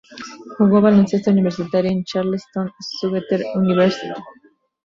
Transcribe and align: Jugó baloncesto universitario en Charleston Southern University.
Jugó 0.57 0.81
baloncesto 0.81 1.29
universitario 1.29 1.91
en 1.91 2.03
Charleston 2.03 2.71
Southern 2.79 3.23
University. 3.53 4.09